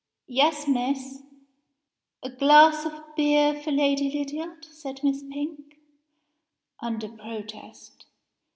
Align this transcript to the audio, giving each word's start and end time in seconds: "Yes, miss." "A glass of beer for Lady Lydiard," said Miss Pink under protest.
"Yes, 0.25 0.67
miss." 0.67 1.21
"A 2.23 2.31
glass 2.31 2.87
of 2.87 3.15
beer 3.15 3.53
for 3.53 3.69
Lady 3.71 4.09
Lydiard," 4.09 4.65
said 4.65 4.99
Miss 5.03 5.21
Pink 5.21 5.77
under 6.79 7.07
protest. 7.07 8.07